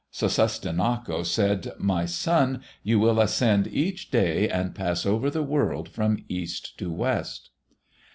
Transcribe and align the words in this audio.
Sussistinnako 0.11 1.23
said, 1.23 1.73
"My 1.77 2.05
son, 2.07 2.63
you 2.81 2.97
will 2.97 3.19
ascend 3.19 3.67
each 3.67 4.09
day 4.09 4.49
and 4.49 4.73
pass 4.73 5.05
over 5.05 5.29
the 5.29 5.43
world 5.43 5.87
from 5.89 6.25
east 6.27 6.75
to 6.79 6.91
west." 6.91 7.51